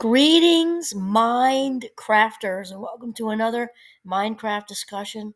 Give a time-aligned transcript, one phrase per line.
[0.00, 3.70] Greetings, mind crafters, and welcome to another
[4.06, 5.34] Mindcraft discussion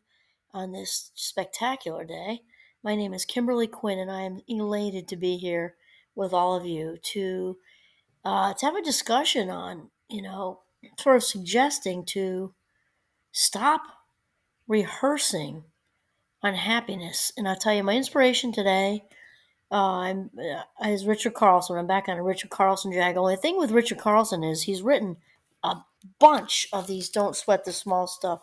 [0.54, 2.40] on this spectacular day.
[2.82, 5.74] My name is Kimberly Quinn, and I am elated to be here
[6.14, 7.58] with all of you to
[8.24, 10.60] uh, to have a discussion on, you know,
[10.98, 12.54] sort of suggesting to
[13.32, 13.82] stop
[14.66, 15.64] rehearsing
[16.42, 17.34] unhappiness.
[17.36, 19.04] And I'll tell you, my inspiration today
[19.74, 21.76] uh, I'm uh, is Richard Carlson.
[21.76, 23.16] I'm back on a Richard Carlson jag.
[23.16, 25.16] Only thing with Richard Carlson is he's written
[25.64, 25.78] a
[26.20, 28.42] bunch of these "Don't Sweat the Small Stuff"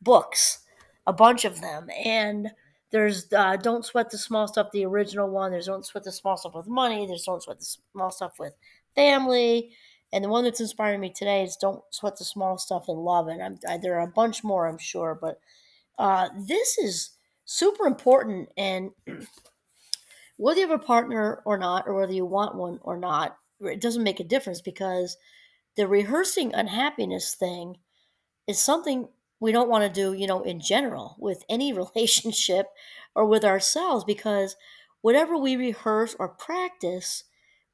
[0.00, 0.60] books,
[1.06, 2.52] a bunch of them, and
[2.90, 5.50] there's uh, "Don't Sweat the Small Stuff," the original one.
[5.50, 8.56] There's "Don't Sweat the Small Stuff with Money." There's "Don't Sweat the Small Stuff with
[8.94, 9.72] Family,"
[10.10, 13.28] and the one that's inspiring me today is "Don't Sweat the Small Stuff in Love."
[13.28, 15.38] And I'm, I, there are a bunch more, I'm sure, but
[15.98, 17.10] uh, this is
[17.44, 18.92] super important and
[20.42, 23.80] whether you have a partner or not, or whether you want one or not, it
[23.80, 25.16] doesn't make a difference because
[25.76, 27.76] the rehearsing unhappiness thing
[28.48, 29.08] is something
[29.38, 32.66] we don't want to do, you know, in general with any relationship
[33.14, 34.56] or with ourselves because
[35.00, 37.22] whatever we rehearse or practice,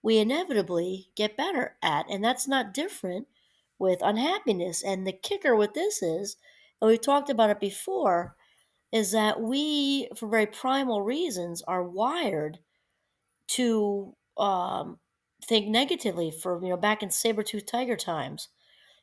[0.02, 2.04] we inevitably get better at.
[2.10, 3.28] And that's not different
[3.78, 4.84] with unhappiness.
[4.84, 6.36] And the kicker with this is,
[6.82, 8.36] and we've talked about it before,
[8.92, 12.58] is that we, for very primal reasons, are wired
[13.48, 14.98] to um,
[15.44, 16.30] think negatively.
[16.30, 18.48] For you know, back in saber tooth tiger times,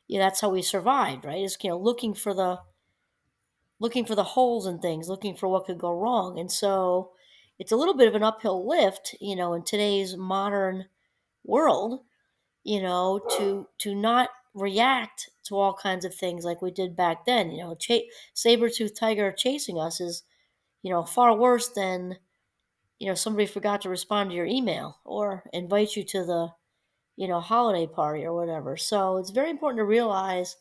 [0.08, 1.42] yeah, that's how we survived, right?
[1.42, 2.60] Is you know looking for the
[3.78, 7.12] looking for the holes in things, looking for what could go wrong, and so
[7.58, 10.86] it's a little bit of an uphill lift, you know, in today's modern
[11.44, 12.00] world,
[12.64, 17.26] you know, to to not react to all kinds of things like we did back
[17.26, 17.50] then.
[17.50, 20.24] You know, ch- saber tooth tiger chasing us is,
[20.82, 22.18] you know, far worse than,
[22.98, 26.48] you know, somebody forgot to respond to your email or invite you to the,
[27.16, 28.76] you know, holiday party or whatever.
[28.76, 30.56] So it's very important to realize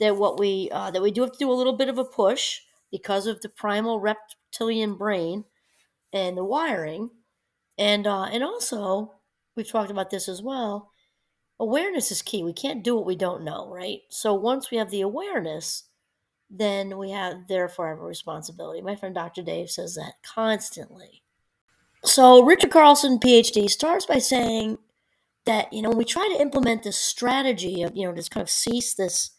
[0.00, 2.04] that what we uh, that we do have to do a little bit of a
[2.04, 2.60] push
[2.90, 5.44] because of the primal reptilian brain
[6.12, 7.10] and the wiring,
[7.78, 9.14] and uh, and also
[9.56, 10.92] we've talked about this as well
[11.62, 12.42] awareness is key.
[12.42, 14.00] We can't do what we don't know, right?
[14.08, 15.84] So once we have the awareness,
[16.50, 18.82] then we have therefore have a responsibility.
[18.82, 19.42] My friend Dr.
[19.42, 21.21] Dave says that constantly.
[22.04, 24.78] So Richard Carlson, PhD, starts by saying
[25.46, 28.42] that, you know, when we try to implement this strategy of, you know, just kind
[28.42, 29.30] of cease this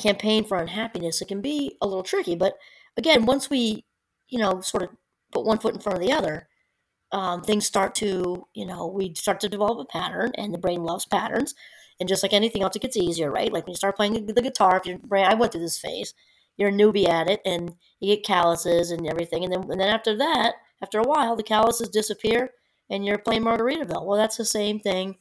[0.00, 2.34] campaign for unhappiness, it can be a little tricky.
[2.34, 2.54] But
[2.96, 3.84] again, once we,
[4.28, 4.90] you know, sort of
[5.32, 6.48] put one foot in front of the other,
[7.12, 10.82] um, things start to, you know, we start to develop a pattern, and the brain
[10.82, 11.54] loves patterns.
[12.00, 13.52] And just like anything else, it gets easier, right?
[13.52, 16.12] Like when you start playing the guitar, if your brain, I went through this phase,
[16.56, 19.88] you're a newbie at it, and you get calluses and everything, and then and then
[19.88, 20.54] after that,
[20.84, 22.50] after a while, the calluses disappear,
[22.90, 24.04] and you're playing Margaritaville.
[24.04, 25.16] Well, that's the same thing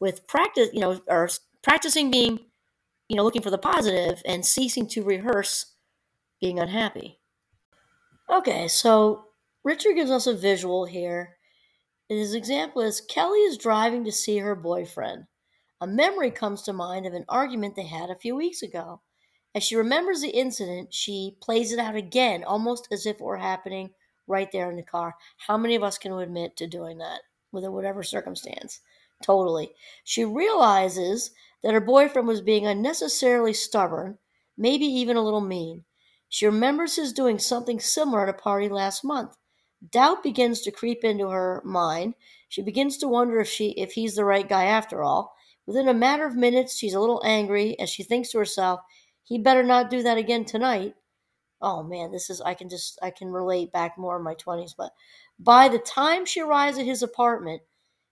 [0.00, 1.28] with practice, you know, or
[1.62, 2.38] practicing being,
[3.08, 5.74] you know, looking for the positive and ceasing to rehearse
[6.40, 7.18] being unhappy.
[8.30, 9.24] Okay, so
[9.64, 11.38] Richard gives us a visual here
[12.08, 15.26] his example is Kelly is driving to see her boyfriend.
[15.80, 19.02] A memory comes to mind of an argument they had a few weeks ago.
[19.54, 23.36] As she remembers the incident, she plays it out again, almost as if it were
[23.36, 23.90] happening
[24.28, 25.14] right there in the car.
[25.38, 27.20] How many of us can admit to doing that
[27.52, 28.80] within whatever circumstance?
[29.22, 29.72] Totally.
[30.04, 31.30] She realizes
[31.62, 34.18] that her boyfriend was being unnecessarily stubborn,
[34.56, 35.84] maybe even a little mean.
[36.28, 39.36] She remembers his doing something similar at a party last month.
[39.90, 42.14] Doubt begins to creep into her mind.
[42.48, 45.34] She begins to wonder if she if he's the right guy after all.
[45.66, 48.80] Within a matter of minutes, she's a little angry as she thinks to herself,
[49.22, 50.94] he better not do that again tonight.
[51.60, 54.74] Oh man, this is I can just I can relate back more in my 20s,
[54.76, 54.92] but
[55.38, 57.62] by the time she arrives at his apartment,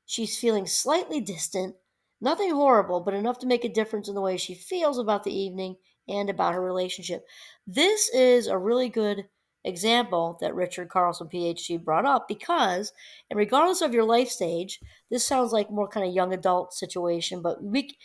[0.05, 1.77] she's feeling slightly distant,
[2.21, 5.37] nothing horrible, but enough to make a difference in the way she feels about the
[5.37, 5.77] evening
[6.09, 7.25] and about her relationship.
[7.67, 9.29] This is a really good
[9.65, 12.93] example that Richard Carlson, PhD, brought up because,
[13.31, 14.81] and regardless of your life stage,
[15.11, 17.97] this sounds like more kind of young adult situation, but we,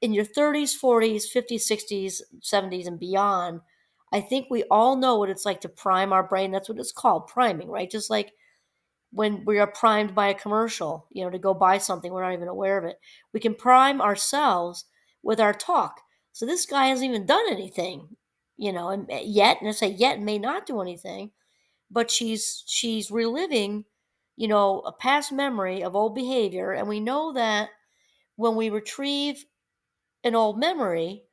[0.00, 3.60] in your 30s, 40s, 50s, 60s, 70s, and beyond,
[4.12, 6.50] I think we all know what it's like to prime our brain.
[6.50, 7.90] That's what it's called, priming, right?
[7.90, 8.32] Just like
[9.12, 12.32] when we are primed by a commercial, you know, to go buy something, we're not
[12.32, 12.98] even aware of it.
[13.32, 14.84] We can prime ourselves
[15.22, 16.00] with our talk.
[16.32, 18.16] So this guy hasn't even done anything
[18.60, 21.30] you know, and eh, yet, and I say yet may not do anything,
[21.90, 23.86] but she's she's reliving,
[24.36, 27.70] you know, a past memory of old behavior, and we know that
[28.36, 29.46] when we retrieve
[30.24, 31.24] an old memory,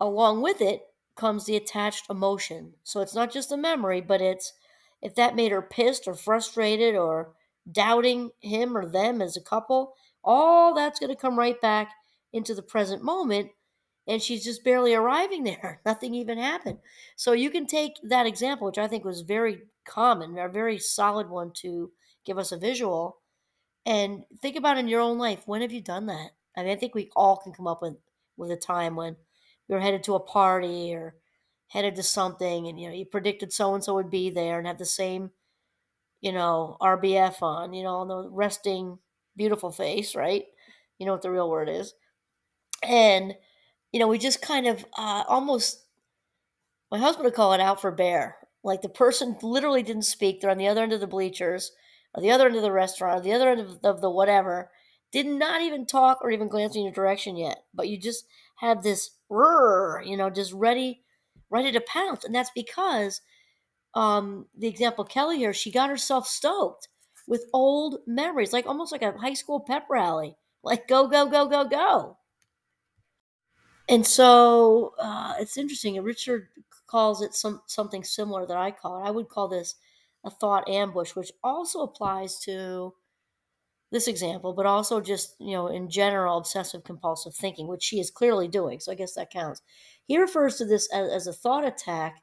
[0.00, 0.82] along with it
[1.18, 2.72] comes the attached emotion.
[2.84, 4.54] So it's not just a memory, but it's
[5.02, 7.34] if that made her pissed or frustrated or
[7.70, 9.94] doubting him or them as a couple,
[10.24, 11.92] all that's going to come right back
[12.32, 13.50] into the present moment
[14.08, 15.80] and she's just barely arriving there.
[15.84, 16.78] Nothing even happened.
[17.14, 21.28] So you can take that example, which I think was very common, a very solid
[21.28, 21.92] one to
[22.24, 23.18] give us a visual,
[23.86, 25.42] and think about in your own life.
[25.46, 26.30] When have you done that?
[26.56, 27.96] I mean, I think we all can come up with
[28.36, 29.16] with a time when
[29.76, 31.16] were headed to a party or
[31.68, 34.66] headed to something, and you know you predicted so and so would be there and
[34.66, 35.30] have the same,
[36.20, 38.98] you know, RBF on, you know, on the resting
[39.36, 40.46] beautiful face, right?
[40.98, 41.94] You know what the real word is,
[42.82, 43.34] and
[43.92, 45.84] you know, we just kind of uh, almost,
[46.90, 48.36] my husband would call it out for bear.
[48.62, 50.40] Like the person literally didn't speak.
[50.40, 51.72] They're on the other end of the bleachers,
[52.14, 54.70] or the other end of the restaurant, or the other end of, of the whatever.
[55.12, 57.64] Did not even talk or even glance in your direction yet.
[57.72, 58.26] But you just
[58.56, 61.02] had this, you know, just ready,
[61.50, 62.24] ready to pounce.
[62.24, 63.20] And that's because
[63.94, 66.88] um, the example Kelly here, she got herself stoked
[67.26, 70.36] with old memories, like almost like a high school pep rally.
[70.62, 72.16] Like go, go, go, go, go.
[73.88, 76.00] And so uh, it's interesting.
[76.02, 76.48] Richard
[76.86, 79.06] calls it some something similar that I call it.
[79.06, 79.76] I would call this
[80.24, 82.94] a thought ambush, which also applies to
[83.90, 88.10] this example, but also just you know in general obsessive compulsive thinking, which she is
[88.10, 88.80] clearly doing.
[88.80, 89.62] So I guess that counts.
[90.06, 92.22] He refers to this as, as a thought attack.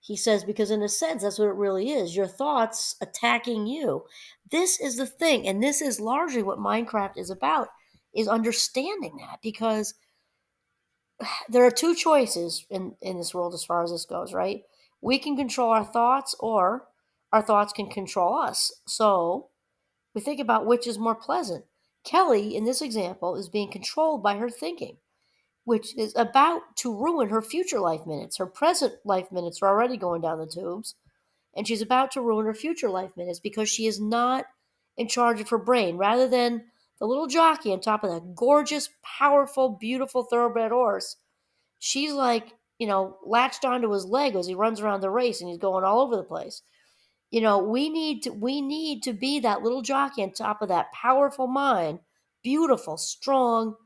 [0.00, 2.16] He says because in a sense that's what it really is.
[2.16, 4.04] Your thoughts attacking you.
[4.50, 7.68] This is the thing, and this is largely what Mindcraft is about:
[8.14, 9.94] is understanding that because
[11.48, 14.62] there are two choices in, in this world as far as this goes, right?
[15.00, 16.86] We can control our thoughts or
[17.32, 18.72] our thoughts can control us.
[18.86, 19.49] So
[20.14, 21.64] we think about which is more pleasant.
[22.04, 24.96] Kelly, in this example, is being controlled by her thinking,
[25.64, 28.38] which is about to ruin her future life minutes.
[28.38, 30.94] Her present life minutes are already going down the tubes,
[31.54, 34.46] and she's about to ruin her future life minutes because she is not
[34.96, 35.96] in charge of her brain.
[35.96, 36.64] Rather than
[36.98, 41.16] the little jockey on top of that gorgeous, powerful, beautiful thoroughbred horse,
[41.78, 45.50] she's like, you know, latched onto his leg as he runs around the race and
[45.50, 46.62] he's going all over the place.
[47.30, 50.68] You know, we need to we need to be that little jockey on top of
[50.68, 52.00] that powerful mind,
[52.42, 53.76] beautiful, strong,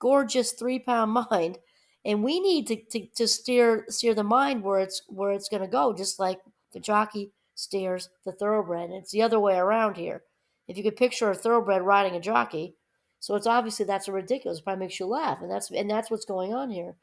[0.00, 1.58] gorgeous three pound mind.
[2.04, 5.68] And we need to, to, to steer steer the mind where it's where it's gonna
[5.68, 6.40] go, just like
[6.72, 8.90] the jockey steers the thoroughbred.
[8.90, 10.22] It's the other way around here
[10.68, 12.74] if you could picture a thoroughbred riding a jockey.
[13.20, 14.58] So it's obviously that's a ridiculous.
[14.58, 16.94] It probably makes you laugh, and that's and that's what's going on here.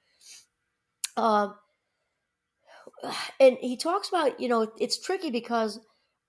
[1.18, 1.56] Um,
[3.40, 5.80] and he talks about you know it's tricky because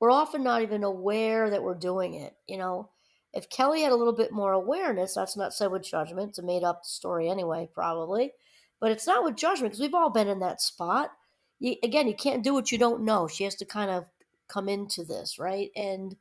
[0.00, 2.34] we're often not even aware that we're doing it.
[2.46, 2.90] You know,
[3.32, 6.30] if Kelly had a little bit more awareness, that's not said with judgment.
[6.30, 8.32] It's a made up story anyway, probably,
[8.80, 11.10] but it's not with judgment because we've all been in that spot.
[11.58, 13.26] You, again, you can't do what you don't know.
[13.26, 14.06] She has to kind of
[14.48, 15.70] come into this, right?
[15.74, 16.16] And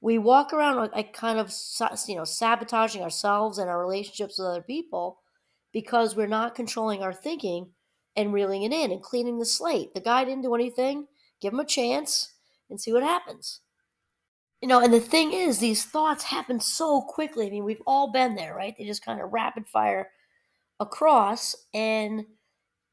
[0.00, 1.52] we walk around like kind of
[2.06, 5.20] you know sabotaging ourselves and our relationships with other people
[5.72, 7.68] because we're not controlling our thinking
[8.16, 9.94] and reeling it in and cleaning the slate.
[9.94, 11.06] The guy didn't do anything.
[11.40, 12.32] Give him a chance
[12.70, 13.60] and see what happens.
[14.60, 17.46] You know, and the thing is, these thoughts happen so quickly.
[17.46, 18.74] I mean, we've all been there, right?
[18.76, 20.10] They just kind of rapid fire
[20.80, 22.24] across, and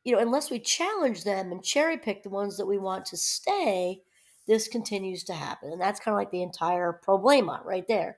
[0.03, 3.17] you know, unless we challenge them and cherry pick the ones that we want to
[3.17, 4.01] stay,
[4.47, 5.71] this continues to happen.
[5.71, 8.17] And that's kind of like the entire problema right there.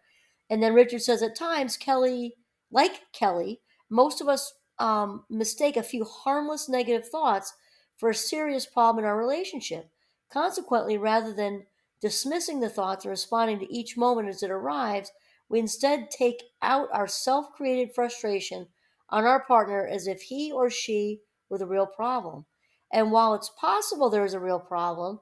[0.49, 2.35] And then Richard says at times, Kelly,
[2.71, 3.59] like Kelly,
[3.89, 7.53] most of us um, mistake a few harmless negative thoughts
[7.97, 9.89] for a serious problem in our relationship.
[10.31, 11.65] Consequently, rather than
[12.01, 15.11] dismissing the thoughts and responding to each moment as it arrives,
[15.49, 18.67] we instead take out our self created frustration
[19.09, 22.45] on our partner as if he or she were the real problem.
[22.91, 25.19] And while it's possible there is a real problem,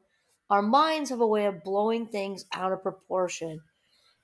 [0.50, 3.62] our minds have a way of blowing things out of proportion.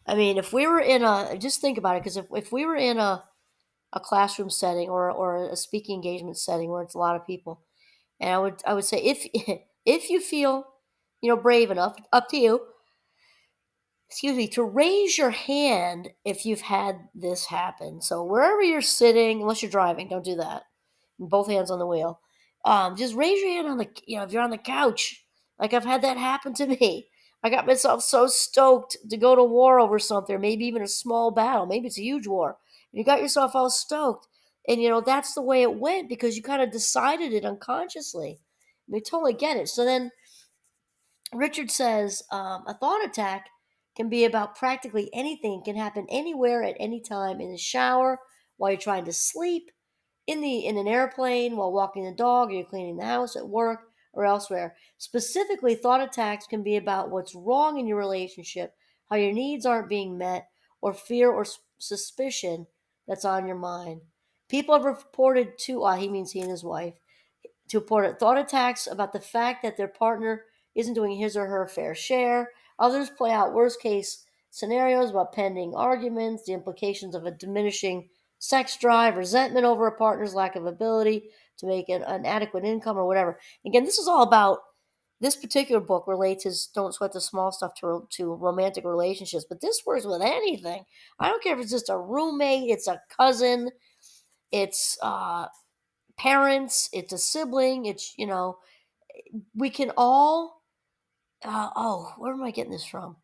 [0.05, 2.65] I mean, if we were in a, just think about it, because if, if we
[2.65, 3.23] were in a,
[3.93, 7.61] a classroom setting or, or a speaking engagement setting where it's a lot of people,
[8.19, 9.25] and I would, I would say, if,
[9.85, 10.65] if you feel,
[11.21, 12.61] you know, brave enough, up to you,
[14.09, 18.01] excuse me, to raise your hand if you've had this happen.
[18.01, 20.63] So wherever you're sitting, unless you're driving, don't do that.
[21.19, 22.21] Both hands on the wheel.
[22.63, 25.23] Um, just raise your hand on the, you know, if you're on the couch
[25.59, 27.09] like I've had that happen to me.
[27.47, 31.31] I got myself so stoked to go to war over something, maybe even a small
[31.31, 31.65] battle.
[31.65, 32.57] Maybe it's a huge war.
[32.91, 34.27] You got yourself all stoked.
[34.67, 38.39] And, you know, that's the way it went because you kind of decided it unconsciously.
[38.41, 39.69] I mean, totally get it.
[39.69, 40.11] So then
[41.33, 43.47] Richard says um, a thought attack
[43.95, 48.19] can be about practically anything, can happen anywhere at any time in the shower,
[48.57, 49.71] while you're trying to sleep,
[50.25, 53.47] in the in an airplane, while walking the dog, or you're cleaning the house, at
[53.47, 53.86] work,
[54.17, 54.75] or elsewhere.
[54.97, 58.73] Specifically, thought attacks can be about what's wrong in your relationship,
[59.09, 60.49] how your needs aren't being met,
[60.81, 61.45] or fear or
[61.77, 62.65] suspicion
[63.07, 64.01] that's on your mind.
[64.49, 66.95] People have reported to, uh, he means he and his wife,
[67.69, 71.67] to report thought attacks about the fact that their partner isn't doing his or her
[71.67, 72.51] fair share.
[72.79, 78.09] Others play out worst case scenarios about pending arguments, the implications of a diminishing
[78.39, 82.97] sex drive, resentment over a partner's lack of ability to make an, an adequate income
[82.97, 83.39] or whatever.
[83.65, 84.59] Again, this is all about
[85.19, 89.61] this particular book relates as don't sweat the small stuff to, to romantic relationships, but
[89.61, 90.83] this works with anything.
[91.19, 93.71] I don't care if it's just a roommate, it's a cousin,
[94.51, 95.47] it's uh,
[96.17, 98.59] parents, it's a sibling, it's, you know,
[99.55, 100.61] we can all,
[101.43, 103.15] uh, oh, where am I getting this from?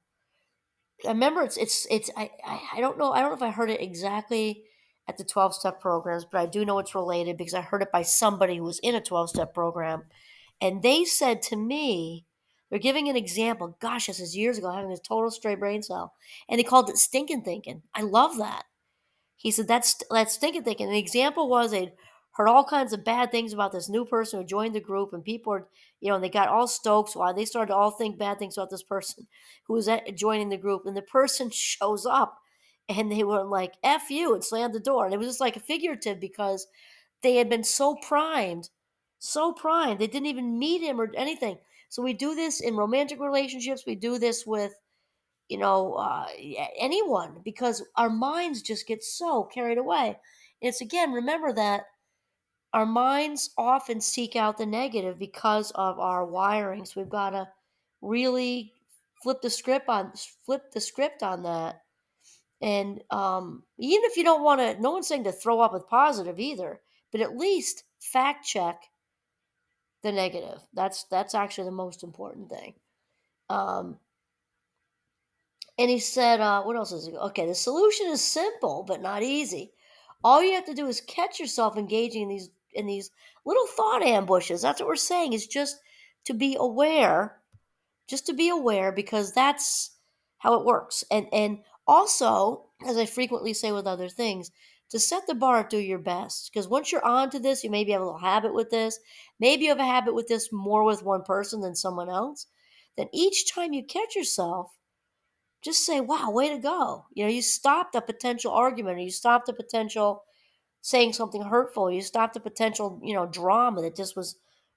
[1.05, 3.51] I remember it's, it's, it's, I, I, I don't know, I don't know if I
[3.51, 4.63] heard it exactly
[5.07, 7.91] at the 12 step programs, but I do know it's related because I heard it
[7.91, 10.03] by somebody who was in a 12 step program.
[10.62, 12.25] And they said to me,
[12.69, 13.77] they're giving an example.
[13.79, 16.13] Gosh, this is years ago, having a total stray brain cell.
[16.50, 17.83] And they called it stinking thinking.
[17.93, 18.63] I love that.
[19.36, 20.89] He said, that's, that's stinking thinking.
[20.89, 21.91] The example was they'd
[22.31, 25.13] heard all kinds of bad things about this new person who joined the group.
[25.13, 25.67] And people were,
[26.00, 27.15] you know, and they got all stoked.
[27.15, 29.27] Why uh, they started to all think bad things about this person
[29.67, 30.83] who was at, joining the group.
[30.86, 32.39] And the person shows up
[32.89, 35.55] and they were like "f you" and slammed the door, and it was just like
[35.55, 36.67] a figurative because
[37.21, 38.69] they had been so primed,
[39.19, 39.99] so primed.
[39.99, 41.57] They didn't even meet him or anything.
[41.89, 43.85] So we do this in romantic relationships.
[43.85, 44.73] We do this with,
[45.47, 46.27] you know, uh,
[46.77, 50.07] anyone because our minds just get so carried away.
[50.61, 51.85] And it's again, remember that
[52.73, 56.85] our minds often seek out the negative because of our wiring.
[56.85, 57.47] So we've got to
[58.01, 58.73] really
[59.21, 60.11] flip the script on
[60.45, 61.83] flip the script on that
[62.63, 65.86] and um, even if you don't want to, no one's saying to throw up with
[65.86, 66.79] positive either,
[67.12, 68.84] but at least fact check
[70.01, 70.60] the negative.
[70.74, 72.75] That's that's actually the most important thing.
[73.50, 73.98] Um,
[75.77, 77.15] and he said, uh, what else is it?
[77.15, 79.74] Okay, the solution is simple but not easy.
[80.24, 83.12] All you have to do is catch yourself engaging in these in these
[83.43, 84.62] little thought ambushes.
[84.62, 85.34] That's what we're saying.
[85.34, 85.82] Is just
[86.25, 87.41] to be aware,
[88.08, 89.98] just to be aware because that's
[90.38, 91.03] how it works.
[91.12, 94.51] And and also, as I frequently say with other things,
[94.89, 96.51] to set the bar do your best.
[96.53, 98.99] Because once you're onto this, you maybe have a little habit with this.
[99.39, 102.47] Maybe you have a habit with this more with one person than someone else.
[102.95, 104.71] Then each time you catch yourself,
[105.63, 107.05] just say, wow, way to go.
[107.13, 110.23] You know, you stopped a potential argument or you stopped a potential
[110.81, 111.89] saying something hurtful.
[111.89, 114.35] You stopped a potential, you know, drama that just was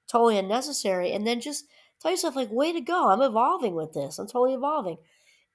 [0.08, 1.12] totally unnecessary.
[1.12, 1.66] And then just
[2.00, 3.08] tell yourself, like, way to go.
[3.08, 4.18] I'm evolving with this.
[4.18, 4.96] I'm totally evolving.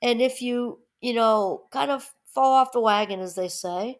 [0.01, 3.99] And if you you know, kind of fall off the wagon, as they say,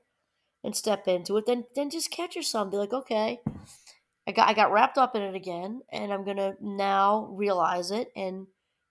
[0.64, 3.40] and step into it, then then just catch yourself be like, okay,
[4.28, 8.10] I got I got wrapped up in it again, and I'm gonna now realize it
[8.16, 8.48] and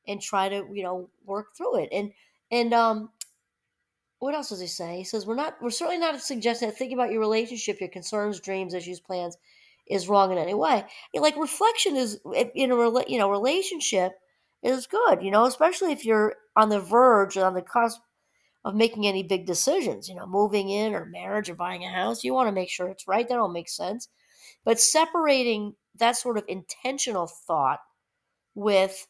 [0.06, 1.88] and try to you know work through it.
[1.92, 2.12] And
[2.50, 3.10] and um,
[4.18, 4.98] what else does he say?
[4.98, 8.40] He says we're not we're certainly not suggesting that thinking about your relationship, your concerns,
[8.40, 9.36] dreams, issues, plans
[9.88, 10.84] is wrong in any way.
[11.14, 12.20] Like reflection is
[12.54, 14.12] in a you know relationship
[14.62, 18.00] is good, you know, especially if you're on the verge or on the cusp
[18.64, 22.22] of making any big decisions, you know, moving in or marriage or buying a house.
[22.24, 23.28] You want to make sure it's right.
[23.28, 24.08] That all makes sense.
[24.64, 27.80] But separating that sort of intentional thought
[28.54, 29.06] with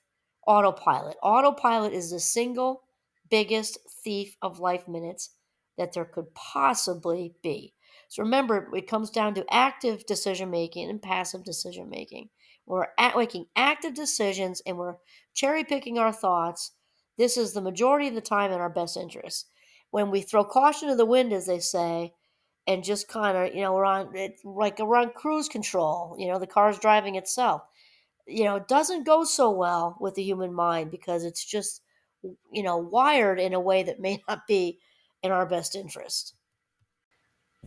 [0.46, 1.16] autopilot.
[1.22, 2.82] Autopilot is the single
[3.30, 5.30] biggest thief of life minutes
[5.78, 7.74] that there could possibly be.
[8.08, 12.28] So remember, it comes down to active decision making and passive decision making.
[12.66, 14.96] We're at making active decisions and we're
[15.34, 16.72] cherry picking our thoughts.
[17.16, 19.48] This is the majority of the time in our best interest.
[19.90, 22.14] When we throw caution to the wind, as they say,
[22.66, 26.28] and just kind of, you know, we're on it like we're on cruise control, you
[26.28, 27.62] know, the car's driving itself.
[28.26, 31.82] You know, it doesn't go so well with the human mind because it's just,
[32.52, 34.78] you know, wired in a way that may not be
[35.22, 36.34] in our best interest.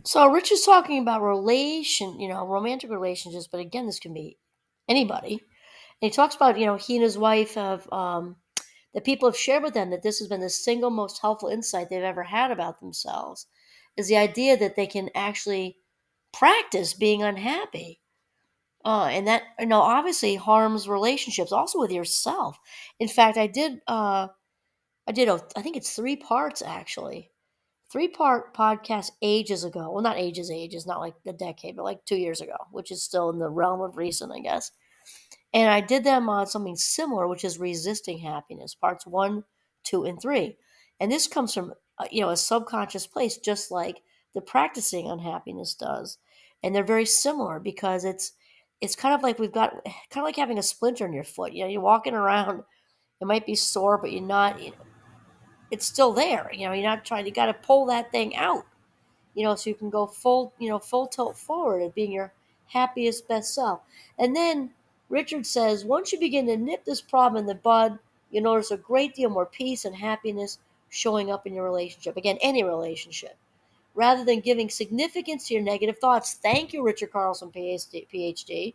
[0.04, 4.38] So Rich is talking about relation, you know, romantic relationships, but again, this can be
[4.88, 5.32] anybody.
[5.32, 8.36] And he talks about, you know, he and his wife have, um,
[8.92, 11.88] that people have shared with them that this has been the single most helpful insight
[11.90, 13.46] they've ever had about themselves
[13.96, 15.76] is the idea that they can actually
[16.32, 18.00] practice being unhappy.
[18.84, 22.58] Uh, and that, you know, obviously harms relationships also with yourself.
[23.00, 24.28] In fact, I did, uh,
[25.06, 27.30] I did, a, I think it's three parts actually
[27.94, 29.88] three part podcast ages ago.
[29.88, 33.04] Well, not ages, ages, not like a decade, but like two years ago, which is
[33.04, 34.72] still in the realm of recent, I guess.
[35.52, 39.44] And I did them on something similar, which is resisting happiness, parts one,
[39.84, 40.56] two, and three.
[40.98, 44.02] And this comes from uh, you know a subconscious place, just like
[44.34, 46.18] the practicing unhappiness does.
[46.64, 48.32] And they're very similar because it's
[48.80, 51.52] it's kind of like we've got kind of like having a splinter in your foot.
[51.52, 52.64] You know, you're walking around,
[53.20, 54.60] it might be sore, but you're not.
[54.60, 54.76] You know,
[55.70, 56.50] it's still there.
[56.52, 58.66] You know, you're not trying, you got to pull that thing out.
[59.34, 62.32] you know, so you can go full, you know, full tilt forward at being your
[62.66, 63.80] happiest, best self.
[64.18, 64.70] And then
[65.08, 67.98] Richard says, once you begin to nip this problem in the bud,
[68.30, 72.16] you notice a great deal more peace and happiness showing up in your relationship.
[72.16, 73.36] Again, any relationship.
[73.94, 76.34] Rather than giving significance to your negative thoughts.
[76.34, 78.74] Thank you, Richard Carlson, PhD.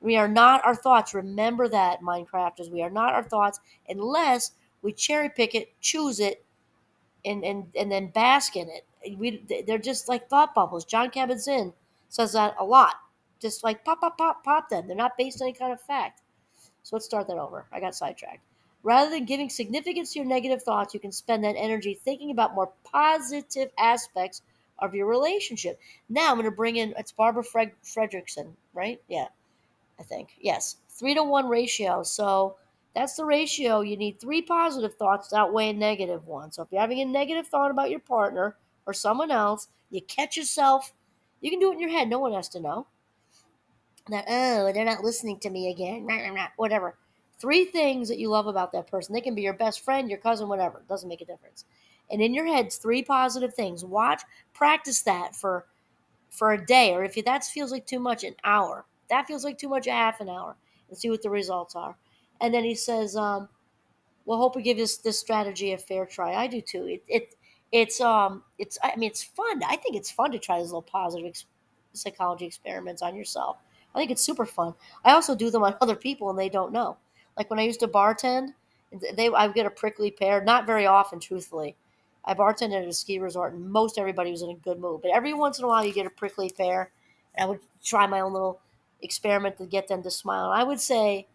[0.00, 1.14] We are not our thoughts.
[1.14, 2.70] Remember that, Mindcrafters.
[2.70, 6.44] We are not our thoughts unless we cherry pick it, choose it,
[7.24, 8.84] and, and, and then bask in it.
[9.18, 10.84] We, they're just like thought bubbles.
[10.84, 11.72] John Kabat-Zinn
[12.08, 12.94] says that a lot.
[13.40, 14.86] Just like pop, pop, pop, pop them.
[14.86, 16.22] They're not based on any kind of fact.
[16.82, 17.66] So let's start that over.
[17.70, 18.40] I got sidetracked.
[18.82, 22.54] Rather than giving significance to your negative thoughts, you can spend that energy thinking about
[22.54, 24.42] more positive aspects
[24.78, 25.78] of your relationship.
[26.08, 29.00] Now I'm going to bring in, it's Barbara Fred- Fredrickson, right?
[29.08, 29.26] Yeah,
[29.98, 30.30] I think.
[30.40, 30.76] Yes.
[30.88, 32.02] Three to one ratio.
[32.02, 32.56] So
[32.98, 33.80] that's the ratio.
[33.80, 36.50] You need three positive thoughts to outweigh a negative one.
[36.50, 40.36] So if you're having a negative thought about your partner or someone else, you catch
[40.36, 40.92] yourself.
[41.40, 42.08] You can do it in your head.
[42.08, 42.88] No one has to know.
[44.10, 46.08] That, oh, they're not listening to me again.
[46.56, 46.96] Whatever.
[47.38, 49.14] Three things that you love about that person.
[49.14, 50.78] They can be your best friend, your cousin, whatever.
[50.78, 51.66] It doesn't make a difference.
[52.10, 53.84] And in your head, three positive things.
[53.84, 54.22] Watch,
[54.54, 55.66] practice that for
[56.30, 58.86] for a day, or if that feels like too much, an hour.
[59.08, 60.56] That feels like too much, a half an hour,
[60.88, 61.96] and see what the results are.
[62.40, 63.48] And then he says, um,
[64.24, 66.86] "Well, hope we give this this strategy a fair try." I do too.
[66.86, 67.34] It, it
[67.72, 69.62] it's um it's I mean it's fun.
[69.64, 71.46] I think it's fun to try these little positive ex-
[71.92, 73.58] psychology experiments on yourself.
[73.94, 74.74] I think it's super fun.
[75.04, 76.96] I also do them on other people and they don't know.
[77.36, 78.48] Like when I used to bartend,
[79.14, 80.42] they I would get a prickly pear.
[80.42, 81.76] Not very often, truthfully.
[82.24, 85.00] I bartended at a ski resort, and most everybody was in a good mood.
[85.02, 86.90] But every once in a while, you get a prickly pear.
[87.34, 88.60] And I would try my own little
[89.00, 90.52] experiment to get them to smile.
[90.52, 91.26] And I would say,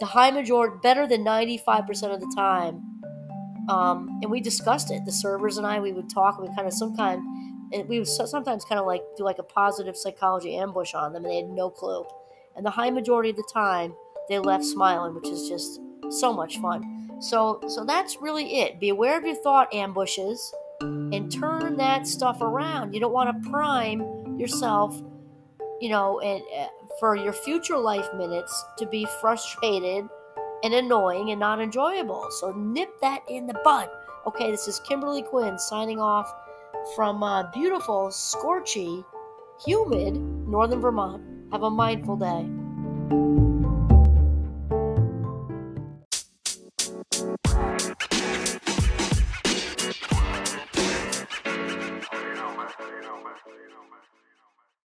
[0.00, 2.82] the high majority, better than 95% of the time.
[3.68, 5.04] Um, and we discussed it.
[5.04, 6.40] The servers and I, we would talk.
[6.40, 7.22] We kind of sometimes
[7.88, 11.32] we would sometimes kind of like do like a positive psychology ambush on them and
[11.32, 12.04] they had no clue
[12.56, 13.94] and the high majority of the time
[14.28, 18.88] they left smiling which is just so much fun so so that's really it be
[18.88, 24.38] aware of your thought ambushes and turn that stuff around you don't want to prime
[24.38, 25.00] yourself
[25.80, 26.66] you know and uh,
[27.00, 30.08] for your future life minutes to be frustrated
[30.62, 33.88] and annoying and not enjoyable so nip that in the bud
[34.26, 36.32] okay this is kimberly quinn signing off
[36.94, 39.04] from uh, beautiful, scorchy,
[39.64, 41.22] humid northern Vermont.
[41.52, 43.55] Have a mindful day.